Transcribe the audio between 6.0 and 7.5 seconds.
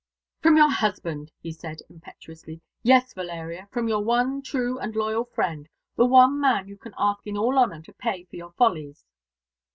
one man you can ask in